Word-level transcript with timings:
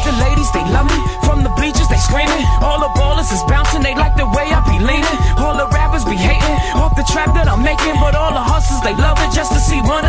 The 0.00 0.16
ladies, 0.16 0.50
they 0.52 0.64
love 0.72 0.88
me. 0.88 0.96
From 1.28 1.44
the 1.44 1.52
bleachers, 1.60 1.88
they 1.92 2.00
screaming. 2.00 2.44
All 2.64 2.80
the 2.80 2.88
ballers 2.96 3.28
is 3.28 3.42
bouncing, 3.44 3.82
they 3.82 3.94
like 3.94 4.16
the 4.16 4.24
way 4.32 4.48
I 4.48 4.64
be 4.64 4.80
leaning. 4.80 5.18
All 5.36 5.52
the 5.52 5.68
rappers 5.76 6.04
be 6.08 6.16
hating 6.16 6.56
off 6.72 6.96
the 6.96 7.04
trap 7.04 7.36
that 7.36 7.46
I'm 7.48 7.62
making. 7.62 8.00
But 8.00 8.16
all 8.16 8.32
the 8.32 8.40
hustlers, 8.40 8.80
they 8.80 8.96
love 8.96 9.20
it 9.20 9.30
just 9.30 9.52
to 9.52 9.60
see 9.60 9.80
one 9.84 9.99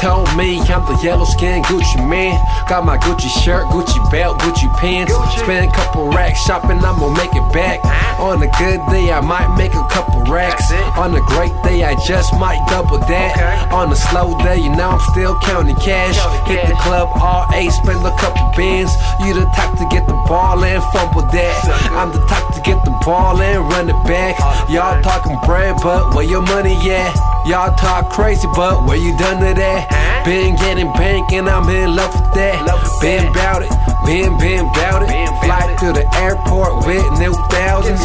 told 0.00 0.24
me 0.34 0.56
I'm 0.72 0.80
the 0.88 0.96
yellow 1.04 1.28
skin 1.28 1.62
Gucci 1.64 2.00
Mane. 2.08 2.40
Got 2.68 2.84
my 2.84 2.96
Gucci 2.96 3.28
shirt, 3.44 3.68
Gucci 3.68 4.00
belt, 4.10 4.40
Gucci 4.40 4.66
pants. 4.80 5.12
Spend 5.36 5.68
a 5.68 5.72
couple 5.76 6.08
racks 6.08 6.40
shopping, 6.40 6.80
I'ma 6.80 7.12
make 7.12 7.30
it 7.36 7.52
back. 7.52 7.84
On 8.18 8.40
a 8.40 8.48
good 8.56 8.80
day, 8.88 9.12
I 9.12 9.20
might 9.20 9.54
make 9.56 9.74
a 9.74 9.86
couple 9.92 10.24
racks. 10.24 10.72
On 10.96 11.14
a 11.14 11.20
great 11.28 11.52
day, 11.62 11.84
I 11.84 11.94
just 12.08 12.32
might 12.40 12.60
double 12.68 12.98
that. 12.98 13.70
On 13.72 13.92
a 13.92 13.96
slow 13.96 14.36
day, 14.40 14.56
you 14.56 14.72
know 14.74 14.96
I'm 14.96 15.04
still 15.12 15.38
counting 15.40 15.76
cash. 15.76 16.16
Hit 16.48 16.66
the 16.66 16.76
club 16.80 17.08
all 17.20 17.46
eight, 17.54 17.70
spend 17.70 18.00
a 18.00 18.16
couple 18.16 18.48
bins. 18.56 18.90
You 19.20 19.34
the 19.34 19.44
type 19.52 19.76
to 19.76 19.86
get 19.92 20.08
the 20.08 20.16
ball 20.26 20.64
and 20.64 20.82
fumble 20.92 21.28
that. 21.28 21.60
I'm 21.92 22.10
the 22.10 22.24
type 22.26 22.48
to 22.56 22.60
get 22.62 22.82
the 22.84 22.96
ball 23.04 23.40
and 23.40 23.60
run 23.68 23.90
it 23.90 24.00
back. 24.08 24.40
Y'all 24.70 25.00
talking 25.02 25.36
bread, 25.44 25.76
but 25.82 26.14
where 26.14 26.24
your 26.24 26.42
money 26.42 26.74
at? 26.90 27.29
Y'all 27.46 27.74
talk 27.76 28.10
crazy, 28.10 28.46
but 28.54 28.84
where 28.86 28.96
you 29.00 29.16
done 29.18 29.40
to 29.40 29.54
that? 29.58 30.22
Been 30.24 30.54
getting 30.56 30.92
bank 30.92 31.32
and 31.32 31.48
I'm 31.48 31.66
in 31.68 31.96
love 31.96 32.12
with 32.14 32.30
that. 32.36 32.62
Love 32.68 32.84
Been 33.00 33.32
bout 33.32 33.64
it, 33.64 33.72
been, 34.04 34.36
been 34.38 34.68
bout 34.76 35.02
it. 35.02 35.10
Fly 35.42 35.64
to 35.80 35.88
the 35.96 36.04
airport 36.20 36.84
with 36.86 37.02
new 37.18 37.32
thousands. 37.48 38.04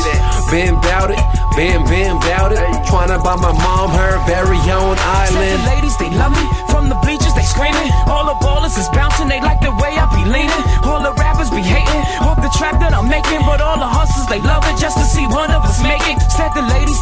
Been 0.50 0.80
bout 0.82 1.12
it, 1.12 1.20
been, 1.60 1.84
been 1.92 2.16
bout 2.26 2.56
it. 2.56 2.64
Tryna 2.88 3.20
buy 3.22 3.36
my 3.36 3.52
mom 3.52 3.92
her 3.92 4.16
very 4.26 4.58
own 4.72 4.96
Said 4.96 5.36
the 5.36 5.60
island. 5.60 5.62
ladies, 5.68 5.96
they 6.00 6.10
love 6.16 6.32
me. 6.32 6.46
From 6.72 6.88
the 6.90 6.96
bleachers, 7.04 7.36
they 7.36 7.44
screaming. 7.46 7.92
All 8.08 8.24
the 8.26 8.38
ballers 8.40 8.74
is 8.80 8.88
bouncing, 8.96 9.28
they 9.28 9.42
like 9.44 9.60
the 9.60 9.76
way 9.84 9.94
I 10.00 10.08
be 10.16 10.24
leaning. 10.32 10.64
All 10.88 11.04
the 11.04 11.12
rappers 11.20 11.52
be 11.52 11.62
hating 11.62 12.02
off 12.24 12.40
the 12.40 12.50
trap 12.58 12.80
that 12.80 12.96
I'm 12.96 13.12
making. 13.12 13.44
But 13.44 13.60
all 13.60 13.78
the 13.78 13.90
hustlers, 13.90 14.26
they 14.32 14.40
love 14.42 14.64
it 14.72 14.80
just 14.80 14.96
to 14.98 15.06
see 15.06 15.28
one 15.28 15.52
of 15.52 15.62
us 15.68 15.84
make 15.84 16.02
it. 16.08 16.18
Said 16.32 16.50
the 16.56 16.64
ladies, 16.64 16.98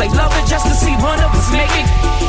like 0.00 0.12
love 0.12 0.32
it 0.32 0.48
just 0.48 0.66
to 0.66 0.74
see 0.74 0.96
one 0.96 1.20
of 1.20 1.30
us 1.34 1.52
make 1.52 1.68
it. 1.74 2.19